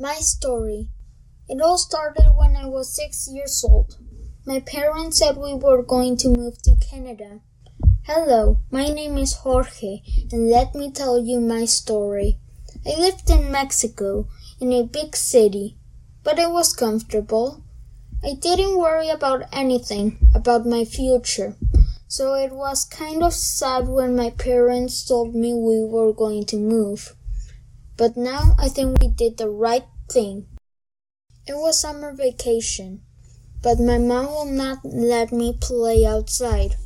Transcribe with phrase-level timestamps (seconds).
[0.00, 0.90] My story.
[1.48, 3.96] It all started when I was six years old.
[4.46, 7.40] My parents said we were going to move to Canada.
[8.04, 12.38] Hello, my name is Jorge, and let me tell you my story.
[12.86, 14.28] I lived in Mexico,
[14.60, 15.76] in a big city,
[16.22, 17.64] but it was comfortable.
[18.22, 21.56] I didn't worry about anything, about my future,
[22.06, 26.56] so it was kind of sad when my parents told me we were going to
[26.56, 27.16] move.
[27.98, 30.46] But now I think we did the right thing.
[31.48, 33.02] It was summer vacation,
[33.60, 36.76] but my mom will not let me play outside.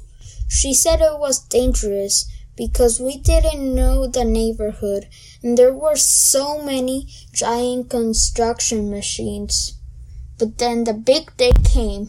[0.48, 5.06] She said it was dangerous because we didn't know the neighborhood
[5.43, 9.75] and there were so many giant construction machines.
[10.39, 12.09] But then the big day came.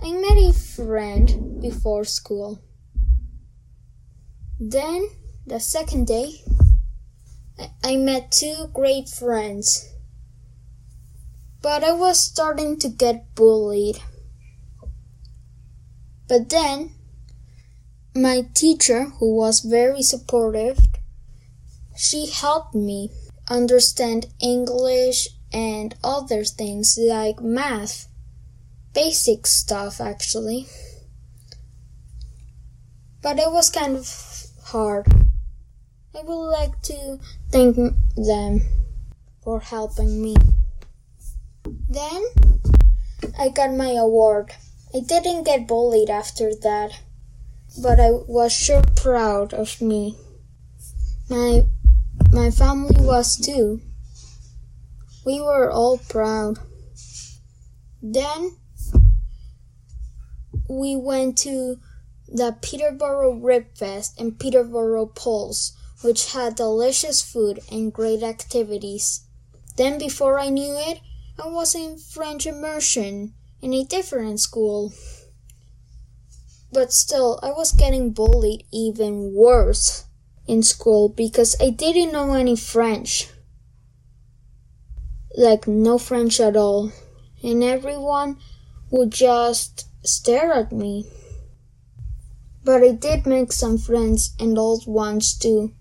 [0.00, 2.60] I met a friend before school.
[4.60, 5.08] Then,
[5.46, 6.42] the second day,
[7.82, 9.92] I met two great friends.
[11.62, 13.98] But I was starting to get bullied.
[16.28, 16.92] But then,
[18.14, 20.78] my teacher, who was very supportive,
[21.96, 23.10] she helped me
[23.48, 28.08] understand English and other things like math.
[28.92, 30.66] Basic stuff, actually.
[33.22, 35.06] But it was kind of hard.
[36.16, 37.18] I would like to
[37.50, 37.76] thank
[38.16, 38.62] them
[39.42, 40.36] for helping me.
[41.88, 42.24] Then
[43.38, 44.52] I got my award.
[44.94, 46.92] I didn't get bullied after that,
[47.82, 50.16] but I was sure proud of me.
[51.28, 51.66] My
[52.30, 53.80] my family was too.
[55.24, 56.58] We were all proud.
[58.02, 58.56] Then
[60.68, 61.80] we went to
[62.28, 69.22] the Peterborough Rib Fest and Peterborough Pulse, which had delicious food and great activities.
[69.78, 71.00] Then, before I knew it,
[71.42, 74.92] I was in French immersion in a different school.
[76.70, 80.04] But still, I was getting bullied even worse
[80.46, 83.30] in school because I didn't know any French.
[85.34, 86.92] Like, no French at all.
[87.42, 88.36] And everyone
[88.90, 91.06] would just stare at me.
[92.62, 95.72] But I did make some friends and old ones too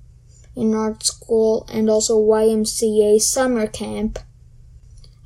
[0.56, 4.20] in art school and also YMCA summer camp.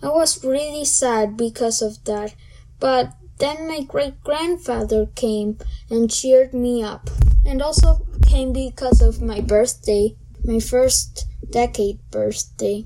[0.02, 2.36] I was really sad because of that,
[2.80, 5.58] but then my great grandfather came
[5.90, 7.10] and cheered me up,
[7.46, 12.84] and also came because of my birthday, my first decade birthday.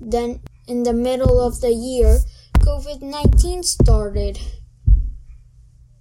[0.00, 2.20] Then, in the middle of the year,
[2.58, 4.38] COVID 19 started.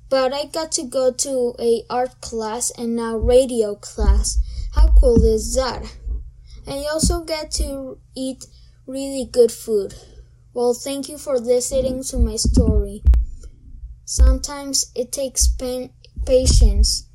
[0.09, 4.37] But I got to go to a art class and now radio class.
[4.99, 5.83] Cool is that?
[6.67, 8.45] I also get to eat
[8.87, 9.93] really good food.
[10.53, 13.03] Well, thank you for listening to my story.
[14.05, 15.47] Sometimes it takes
[16.25, 17.09] patience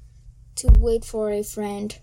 [0.57, 1.99] to wait for a friend.